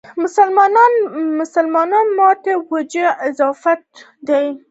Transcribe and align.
مسلمانانو 1.41 2.05
ماتې 2.17 2.53
وجه 2.71 3.05
اضافات 3.29 3.81
دي. 4.27 4.45